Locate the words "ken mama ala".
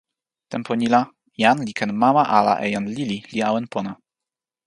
1.79-2.53